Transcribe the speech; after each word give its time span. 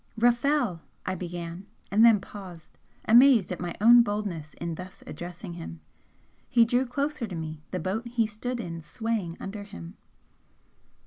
"Rafel" 0.17 0.81
I 1.05 1.13
began, 1.13 1.67
and 1.91 2.03
then 2.03 2.19
paused, 2.19 2.79
amazed 3.05 3.51
at 3.51 3.59
my 3.59 3.75
own 3.79 4.01
boldness 4.01 4.55
in 4.55 4.73
thus 4.73 5.03
addressing 5.05 5.53
him. 5.53 5.79
He 6.49 6.65
drew 6.65 6.87
closer 6.87 7.27
to 7.27 7.35
me, 7.35 7.61
the 7.69 7.79
boat 7.79 8.07
he 8.07 8.25
stood 8.25 8.59
in 8.59 8.81
swaying 8.81 9.37
under 9.39 9.61
him. 9.61 9.97